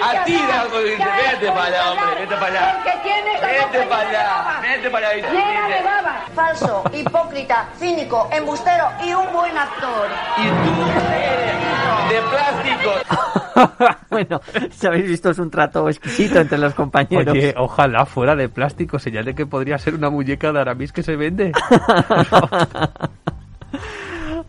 [0.00, 2.76] A ti da que das vete para allá, hombre, vete para allá.
[2.76, 5.28] el que tiene esa Vete para allá, vete para allá.
[5.30, 6.24] Llena de baba.
[6.34, 10.08] Falso, hipócrita, cínico, embustero y un buen actor.
[10.36, 11.67] Y tú eres
[12.08, 13.96] de plástico.
[14.10, 14.40] bueno,
[14.70, 17.34] si habéis visto es un trato exquisito entre los compañeros.
[17.34, 21.02] Oye, ojalá fuera de plástico, señal de que podría ser una muñeca de Aramis que
[21.02, 21.52] se vende.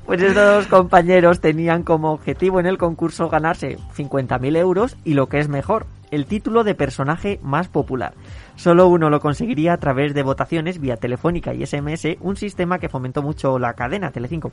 [0.09, 5.29] Pues estos dos compañeros tenían como objetivo en el concurso ganarse 50.000 euros y lo
[5.29, 8.15] que es mejor, el título de personaje más popular.
[8.55, 12.89] Solo uno lo conseguiría a través de votaciones vía telefónica y SMS, un sistema que
[12.89, 14.51] fomentó mucho la cadena Telecinco.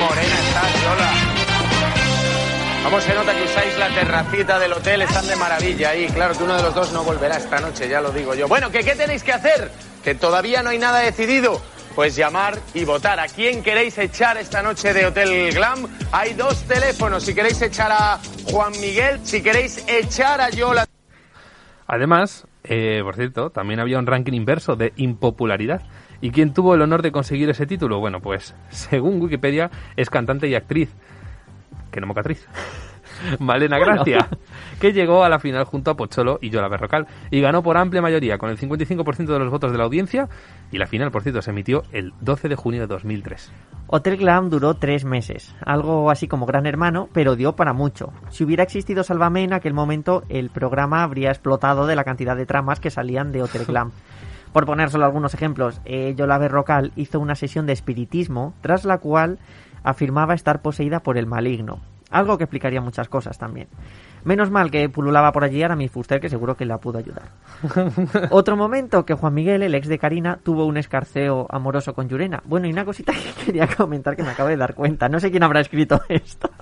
[0.00, 1.10] Morena estás, Lola.
[2.82, 6.06] Vamos, se nota que usáis la terracita del hotel, están de maravilla ahí.
[6.08, 8.48] Claro que uno de los dos no volverá esta noche, ya lo digo yo.
[8.48, 9.70] Bueno, ¿que ¿qué tenéis que hacer?
[10.02, 11.60] Que todavía no hay nada decidido.
[11.94, 13.20] Pues llamar y votar.
[13.20, 15.88] ¿A quién queréis echar esta noche de Hotel Glam?
[16.12, 17.24] Hay dos teléfonos.
[17.24, 18.18] Si queréis echar a
[18.50, 20.86] Juan Miguel, si queréis echar a Yola.
[21.86, 25.82] Además, eh, por cierto, también había un ranking inverso de impopularidad.
[26.20, 27.98] ¿Y quién tuvo el honor de conseguir ese título?
[27.98, 30.94] Bueno, pues, según Wikipedia, es cantante y actriz.
[31.90, 32.46] Que no mocatriz.
[33.38, 33.94] Malena Bueno.
[33.94, 34.28] Gracia,
[34.80, 38.02] que llegó a la final junto a Pocholo y Yola Berrocal y ganó por amplia
[38.02, 40.28] mayoría con el 55% de los votos de la audiencia
[40.70, 43.52] y la final, por cierto, se emitió el 12 de junio de 2003.
[43.88, 48.12] Hotel Glam duró tres meses, algo así como Gran Hermano, pero dio para mucho.
[48.30, 52.46] Si hubiera existido Sálvame en aquel momento, el programa habría explotado de la cantidad de
[52.46, 53.92] tramas que salían de Hotel Glam.
[54.52, 59.38] Por poner solo algunos ejemplos, eh, Berrocal hizo una sesión de espiritismo, tras la cual
[59.84, 61.80] afirmaba estar poseída por el maligno.
[62.10, 63.68] Algo que explicaría muchas cosas también.
[64.24, 67.30] Menos mal que pululaba por allí Aramis Fuster, que seguro que la pudo ayudar.
[68.30, 72.42] Otro momento que Juan Miguel, el ex de Karina, tuvo un escarceo amoroso con Yurena.
[72.44, 75.08] Bueno, y una cosita que quería comentar que me acabo de dar cuenta.
[75.08, 76.50] No sé quién habrá escrito esto.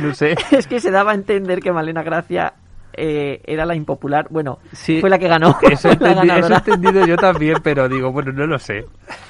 [0.00, 0.36] No sé.
[0.52, 2.52] es que se daba a entender que Malena Gracia
[2.92, 4.26] eh, era la impopular.
[4.30, 5.56] Bueno, Sí, fue la que ganó.
[5.62, 8.84] Eso he, eso entendido yo también, pero digo, bueno, no lo sé.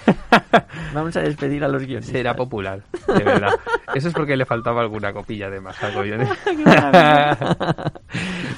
[0.95, 2.13] Vamos a despedir a los guionistas.
[2.13, 3.53] Será popular, de verdad.
[3.95, 5.95] Eso es porque le faltaba alguna copilla de más al.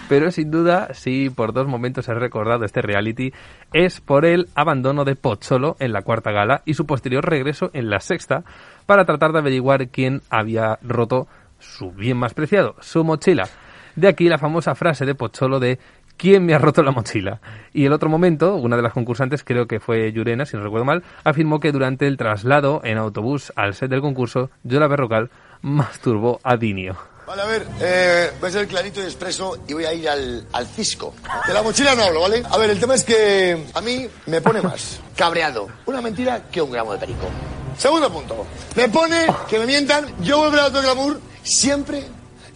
[0.08, 3.32] Pero sin duda, si por dos momentos he recordado este reality,
[3.72, 7.90] es por el abandono de Pozzolo en la cuarta gala y su posterior regreso en
[7.90, 8.44] la sexta
[8.86, 13.48] para tratar de averiguar quién había roto su bien más preciado, su mochila.
[13.96, 15.78] De aquí la famosa frase de Pozzolo de
[16.20, 17.40] ¿Quién me ha roto la mochila?
[17.72, 20.84] Y el otro momento, una de las concursantes, creo que fue Yurena, si no recuerdo
[20.84, 25.30] mal, afirmó que durante el traslado en autobús al set del concurso, Yola Berrocal
[25.62, 26.94] masturbó a Dinio.
[27.26, 30.46] Vale, a ver, eh, voy a ser clarito y expreso y voy a ir al,
[30.52, 31.14] al cisco.
[31.46, 32.42] De la mochila no hablo, ¿vale?
[32.50, 36.60] A ver, el tema es que a mí me pone más cabreado una mentira que
[36.60, 37.30] un gramo de perico.
[37.78, 42.04] Segundo punto, me pone que me mientan, yo volveré a otro glamour siempre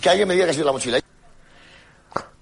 [0.02, 1.03] que alguien me diga que ha sido la mochila.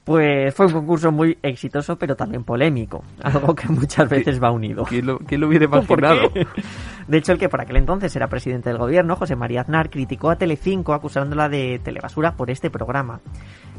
[0.05, 3.05] Pues fue un concurso muy exitoso, pero también polémico.
[3.23, 4.85] Algo que muchas veces va unido.
[4.85, 6.31] ¿Quién lo, quién lo hubiera ¿Por imaginado?
[7.09, 10.31] De hecho, el que por aquel entonces era presidente del gobierno, José María Aznar, criticó
[10.31, 13.21] a Telecinco acusándola de telebasura por este programa.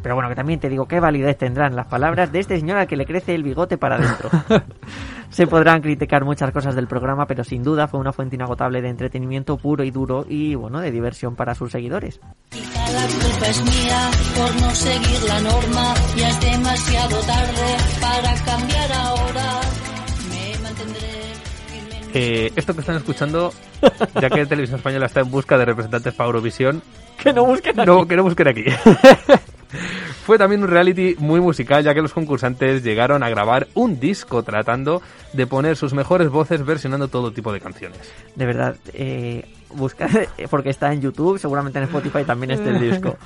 [0.02, 2.88] Pero bueno, que también te digo, ¿qué validez tendrán las palabras de este señor al
[2.88, 4.30] que le crece el bigote para adentro?
[5.30, 8.90] Se podrán criticar muchas cosas del programa, pero sin duda fue una fuente inagotable de
[8.90, 12.20] entretenimiento puro y duro y, bueno, de diversión para sus seguidores.
[12.94, 15.94] La culpa es mía por no seguir la norma.
[16.16, 19.62] Ya es demasiado tarde para cambiar ahora.
[20.30, 21.10] Me mantendré.
[22.14, 23.52] Eh, esto que están escuchando,
[24.22, 26.84] ya que Televisión Española está en busca de representantes para Eurovisión,
[27.18, 27.88] que no busquen aquí.
[27.90, 28.66] No, que no busquen aquí.
[30.26, 34.44] Fue también un reality muy musical, ya que los concursantes llegaron a grabar un disco
[34.44, 35.02] tratando
[35.34, 38.00] de poner sus mejores voces versionando todo tipo de canciones.
[38.36, 40.08] De verdad, eh, busca,
[40.50, 43.18] porque está en YouTube, seguramente en Spotify también está el disco.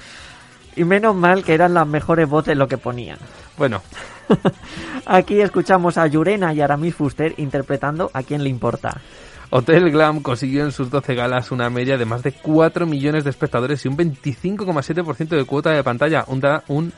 [0.76, 3.18] Y menos mal que eran las mejores voces lo que ponían.
[3.58, 3.82] Bueno,
[5.06, 9.00] Aquí escuchamos a Yurena y Aramis Fuster interpretando a quien le importa.
[9.50, 13.30] Hotel Glam consiguió en sus 12 galas una media de más de 4 millones de
[13.30, 16.26] espectadores y un 25,7% de cuota de pantalla.
[16.28, 16.92] Un, da- un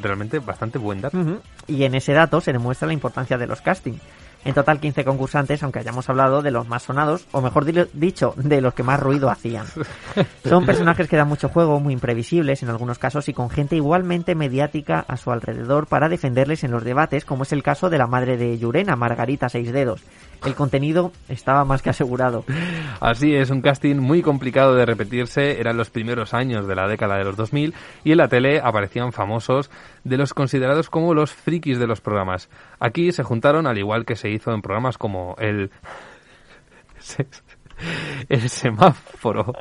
[0.00, 1.16] realmente bastante buen dato.
[1.66, 4.02] Y en ese dato se demuestra la importancia de los castings.
[4.46, 8.60] En total 15 concursantes, aunque hayamos hablado de los más sonados, o mejor dicho, de
[8.60, 9.66] los que más ruido hacían.
[10.44, 14.34] Son personajes que dan mucho juego, muy imprevisibles en algunos casos y con gente igualmente
[14.34, 18.06] mediática a su alrededor para defenderles en los debates, como es el caso de la
[18.06, 20.02] madre de Yurena, Margarita Seis Dedos.
[20.44, 22.44] El contenido estaba más que asegurado.
[23.00, 25.60] Así es, un casting muy complicado de repetirse.
[25.60, 29.12] Eran los primeros años de la década de los 2000 y en la tele aparecían
[29.12, 29.70] famosos
[30.04, 32.48] de los considerados como los frikis de los programas.
[32.78, 35.70] Aquí se juntaron, al igual que se hizo en programas como el.
[38.28, 39.52] el semáforo.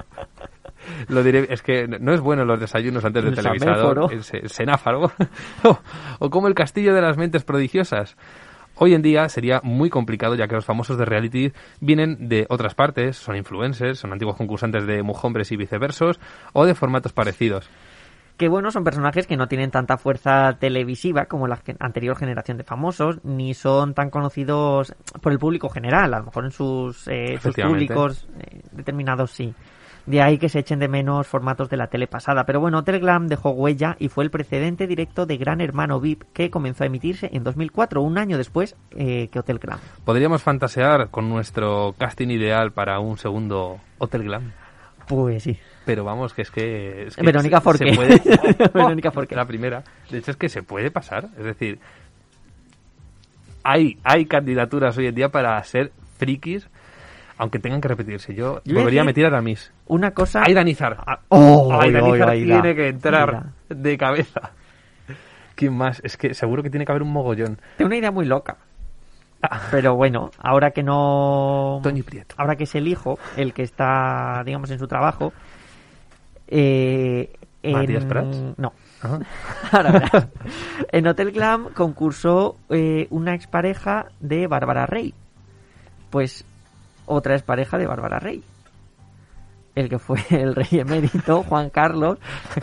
[1.08, 4.10] Lo diré, es que no es bueno los desayunos antes del El televisado.
[4.10, 4.10] semáforo.
[4.10, 5.24] El,
[5.64, 5.78] el
[6.20, 8.16] o como el castillo de las mentes prodigiosas.
[8.78, 12.76] Hoy en día sería muy complicado ya que los famosos de reality vienen de otras
[12.76, 16.20] partes, son influencers, son antiguos concursantes de Mujombres y viceversos,
[16.52, 17.70] o de formatos parecidos.
[18.38, 22.66] que bueno, son personajes que no tienen tanta fuerza televisiva como la anterior generación de
[22.66, 27.40] famosos, ni son tan conocidos por el público general, a lo mejor en sus, eh,
[27.42, 29.54] sus públicos eh, determinados sí.
[30.06, 32.46] De ahí que se echen de menos formatos de la tele pasada.
[32.46, 36.52] Pero bueno, Telegram dejó huella y fue el precedente directo de Gran Hermano VIP que
[36.52, 39.80] comenzó a emitirse en 2004, un año después eh, que Hotel Glam.
[40.04, 44.52] ¿Podríamos fantasear con nuestro casting ideal para un segundo Hotel Glam?
[45.08, 45.58] Pues sí.
[45.86, 47.08] Pero vamos, que es que...
[47.08, 47.94] es que Verónica Forqué.
[47.96, 48.22] puede-
[48.74, 49.36] Verónica Forqué.
[49.36, 49.84] La primera.
[50.10, 51.30] De hecho, es que se puede pasar.
[51.38, 51.80] Es decir,
[53.63, 56.68] hay, hay candidaturas hoy en día para ser frikis,
[57.38, 58.34] aunque tengan que repetirse.
[58.34, 59.71] Yo, volvería a meter a Aramis.
[59.88, 60.43] Una cosa...
[60.43, 60.98] Aidanizar.
[61.30, 64.52] Oh, Aidanizar tiene que entrar de cabeza.
[65.56, 66.02] ¿Quién más?
[66.04, 67.60] Es que seguro que tiene que haber un mogollón.
[67.78, 68.58] Tengo una idea muy loca.
[69.71, 71.80] Pero bueno, ahora que no.
[71.84, 72.36] Toñi Prieto.
[72.38, 75.34] Ahora que es el hijo, el que está, digamos, en su trabajo.
[76.48, 77.32] Eh,
[77.63, 78.38] en- ¿Matías Prats?
[78.58, 78.74] No.
[79.02, 79.19] Ah.
[79.71, 80.28] Ahora verás.
[80.91, 85.13] En Hotel Glam concursó eh, una expareja de Bárbara Rey.
[86.10, 86.45] Pues
[87.06, 88.44] otra expareja de Bárbara Rey.
[89.76, 92.18] El que fue el rey emérito, Juan Carlos,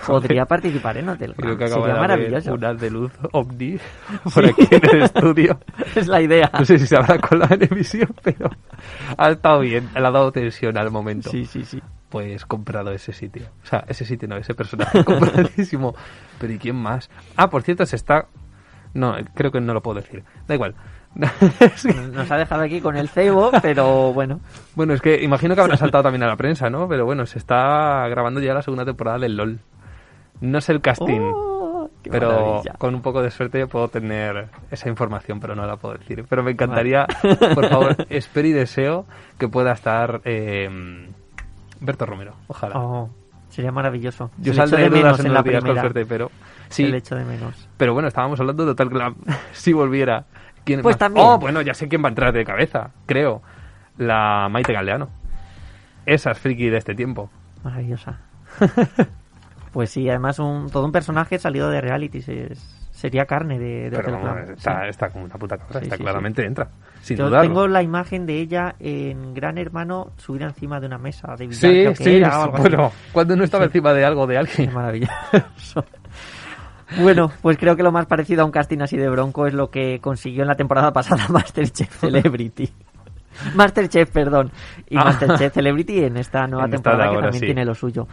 [0.07, 1.35] podría participar en Hotel.
[1.37, 2.55] Creo que Sería maravilloso.
[2.55, 3.77] un de luz ovni
[4.35, 5.59] por aquí en el estudio.
[5.95, 6.51] Es la idea.
[6.59, 8.49] No sé si se habrá colado en emisión, pero
[9.19, 9.91] ha estado bien.
[9.95, 11.29] Le ha dado tensión al momento.
[11.29, 11.83] Sí, sí, sí.
[12.09, 13.47] Pues comprado ese sitio.
[13.63, 15.95] O sea, ese sitio no, ese personaje compradísimo.
[16.39, 17.11] Pero ¿y quién más?
[17.37, 18.27] Ah, por cierto, se está...
[18.95, 20.25] No, creo que no lo puedo decir.
[20.47, 20.75] Da igual.
[21.61, 24.41] Es Nos ha dejado aquí con el cebo, pero bueno.
[24.75, 26.89] Bueno, es que imagino que habrá saltado también a la prensa, ¿no?
[26.89, 29.59] Pero bueno, se está grabando ya la segunda temporada del LOL.
[30.41, 31.21] No sé el casting.
[31.21, 32.75] Oh, pero maravilla.
[32.79, 36.25] con un poco de suerte puedo tener esa información, pero no la puedo decir.
[36.29, 37.07] Pero me encantaría,
[37.55, 39.07] por favor, espero y deseo
[39.39, 40.69] que pueda estar eh,
[41.81, 42.35] Berto Romero.
[42.49, 42.79] Ojalá.
[42.79, 43.11] Oh,
[43.49, 44.31] sería maravilloso.
[44.39, 45.81] Yo saldré de menos en la días con primera.
[45.83, 46.31] suerte, pero
[46.69, 46.85] sí.
[46.85, 47.69] Se le echo de menos.
[47.77, 49.15] Pero bueno, estábamos hablando de Hotel Glam.
[49.53, 50.25] si volviera.
[50.65, 50.99] ¿Quién Pues más?
[50.99, 51.27] también.
[51.27, 53.43] Oh, bueno, ya sé quién va a entrar de cabeza, creo.
[53.99, 55.09] La Maite Galdeano.
[56.07, 57.31] Esa es friki de este tiempo.
[57.63, 58.19] Maravillosa.
[59.73, 62.29] pues sí, además un, todo un personaje salido de realities.
[62.29, 64.89] es- sería carne de, de Pero Hotel está, sí.
[64.91, 65.81] está como una puta cabra.
[65.81, 66.69] Sí, está sí, claramente entra.
[67.01, 67.49] Sin Yo dudarlo.
[67.49, 71.97] tengo la imagen de ella en Gran Hermano subida encima de una mesa de billar,
[71.97, 74.69] Sí, sí, era, bueno, cuando no estaba encima de algo de alguien.
[74.69, 75.85] Qué maravilloso.
[77.01, 79.71] Bueno, pues creo que lo más parecido a un casting así de bronco es lo
[79.71, 82.73] que consiguió en la temporada pasada Masterchef Celebrity.
[83.55, 84.51] Masterchef, perdón.
[84.89, 85.05] Y Ah.
[85.05, 87.47] Masterchef Celebrity en esta nueva En esta temporada que también sí.
[87.47, 88.07] tiene lo suyo.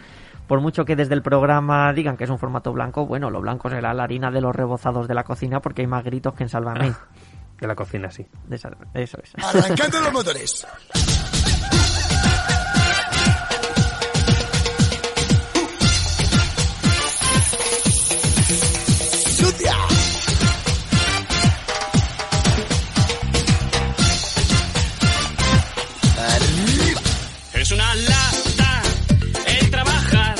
[0.47, 3.69] Por mucho que desde el programa digan que es un formato blanco, bueno, lo blanco
[3.69, 6.49] será la harina de los rebozados de la cocina porque hay más gritos que en
[6.49, 6.93] Sálvame.
[7.59, 8.25] De la cocina, sí.
[8.47, 9.33] De Sal- Eso es.
[9.37, 10.65] Arrancando los motores.
[27.69, 28.81] Es una lata
[29.45, 30.35] el trabajar.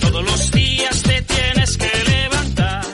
[0.00, 2.84] Todos los días te tienes que levantar.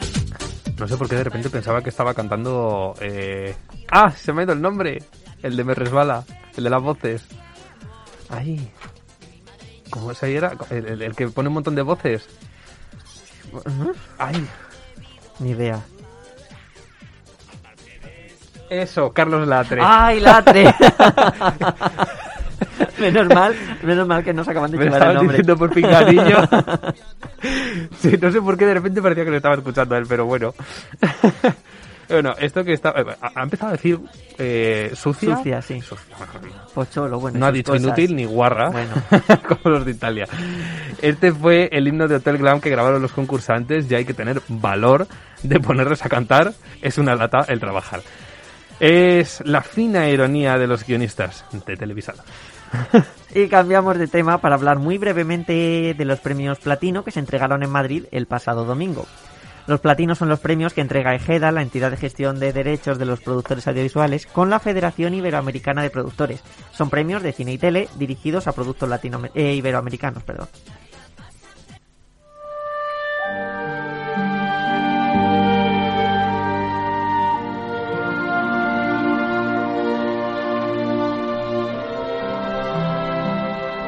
[0.78, 2.94] No sé por qué de repente pensaba que estaba cantando.
[3.02, 3.54] eh,
[3.90, 4.12] ¡Ah!
[4.12, 5.02] Se me ha ido el nombre.
[5.42, 6.24] El de Me Resbala.
[6.56, 7.22] El de las voces.
[8.30, 8.70] ¡Ay!
[9.90, 10.54] ¿Cómo se era?
[10.70, 12.26] El, el- el que pone un montón de voces.
[14.18, 14.48] ¡Ay!
[15.38, 15.82] Ni idea.
[18.70, 19.82] Eso, Carlos Latre.
[19.84, 20.74] ¡Ay, Latre!
[23.00, 25.38] menos mal, menos mal que nos acaban de llevar el nombre.
[25.38, 26.38] diciendo por pingadillo.
[27.98, 30.26] sí, no sé por qué de repente parecía que lo estaba escuchando a él, pero
[30.26, 30.54] bueno.
[32.08, 32.90] bueno, esto que está...
[32.90, 33.98] Ha ha empezado a decir
[34.38, 35.36] eh, sucia.
[35.36, 35.80] Sucia, sí.
[36.74, 37.38] Pocholo, bueno.
[37.38, 37.86] no ha dicho cosas.
[37.86, 38.94] inútil ni guarra, Bueno.
[39.48, 40.26] como los de Italia.
[41.00, 44.40] Este fue el himno de Hotel Glam que grabaron los concursantes y hay que tener
[44.48, 45.06] valor
[45.42, 46.52] de ponerlos a cantar.
[46.80, 48.00] Es una lata el trabajar.
[48.80, 52.24] Es la fina ironía de los guionistas de Televisada.
[53.34, 57.62] Y cambiamos de tema para hablar muy brevemente de los premios Platino que se entregaron
[57.62, 59.06] en Madrid el pasado domingo.
[59.66, 63.06] Los Platinos son los premios que entrega EGEDA, la entidad de gestión de derechos de
[63.06, 66.42] los productores audiovisuales, con la Federación Iberoamericana de Productores.
[66.72, 70.24] Son premios de cine y tele dirigidos a productos latino eh, iberoamericanos.
[70.24, 70.48] Perdón.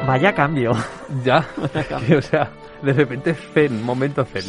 [0.05, 0.73] Vaya cambio.
[1.23, 1.47] Ya,
[2.17, 2.51] o sea,
[2.83, 4.43] de repente zen, momento zen.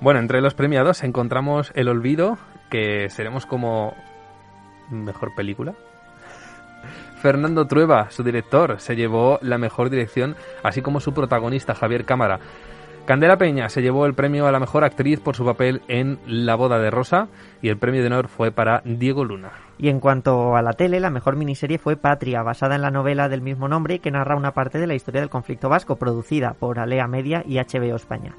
[0.00, 2.38] Bueno, entre los premiados encontramos El Olvido,
[2.70, 3.94] que seremos como
[4.90, 5.74] mejor película.
[7.20, 12.38] Fernando Trueba, su director, se llevó la mejor dirección, así como su protagonista, Javier Cámara.
[13.08, 16.56] Candela Peña se llevó el premio a la mejor actriz por su papel en La
[16.56, 17.28] boda de Rosa
[17.62, 19.50] y el premio de honor fue para Diego Luna.
[19.78, 23.30] Y en cuanto a la tele, la mejor miniserie fue Patria, basada en la novela
[23.30, 26.78] del mismo nombre que narra una parte de la historia del conflicto vasco, producida por
[26.78, 28.34] Alea Media y HBO España.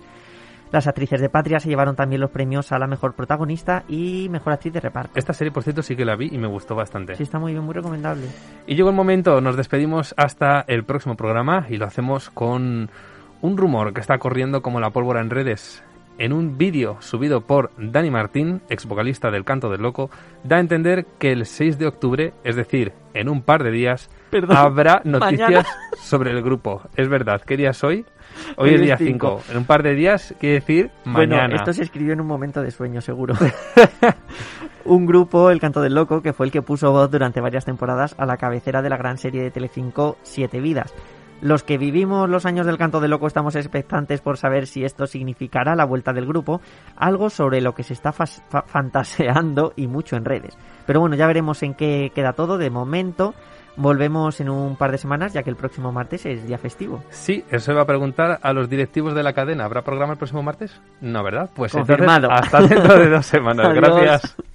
[0.71, 4.53] Las actrices de Patria se llevaron también los premios a la mejor protagonista y mejor
[4.53, 5.13] actriz de reparto.
[5.15, 7.15] Esta serie, por cierto, sí que la vi y me gustó bastante.
[7.15, 8.27] Sí, está muy bien, muy recomendable.
[8.67, 12.91] Y llegó el momento, nos despedimos hasta el próximo programa y lo hacemos con
[13.41, 15.83] un rumor que está corriendo como la pólvora en redes.
[16.17, 20.09] En un vídeo subido por Dani Martín, ex vocalista del Canto del Loco,
[20.43, 24.09] da a entender que el 6 de octubre, es decir, en un par de días,
[24.29, 25.67] Perdón, habrá noticias mañana.
[25.97, 26.81] sobre el grupo.
[26.97, 28.05] Es verdad, ¿qué día es hoy?
[28.57, 29.39] Hoy, Hoy es día cinco.
[29.43, 29.51] 5.
[29.53, 31.43] En un par de días, quiere decir mañana.
[31.43, 33.35] Bueno, esto se escribió en un momento de sueño, seguro.
[34.85, 38.13] un grupo, El Canto del Loco, que fue el que puso voz durante varias temporadas
[38.17, 40.93] a la cabecera de la gran serie de Telecinco Siete Vidas.
[41.41, 45.07] Los que vivimos los años del Canto del Loco estamos expectantes por saber si esto
[45.07, 46.59] significará la vuelta del grupo,
[46.97, 48.25] algo sobre lo que se está fa-
[48.65, 50.57] fantaseando y mucho en redes.
[50.85, 52.57] Pero bueno, ya veremos en qué queda todo.
[52.57, 53.33] De momento,
[53.77, 57.03] volvemos en un par de semanas, ya que el próximo martes es día festivo.
[57.09, 59.63] Sí, eso iba a preguntar a los directivos de la cadena.
[59.63, 60.81] ¿Habrá programa el próximo martes?
[60.99, 61.49] No, ¿verdad?
[61.55, 62.27] Pues Confirmado.
[62.29, 63.73] entonces, hasta dentro de dos semanas.
[63.73, 64.35] Gracias.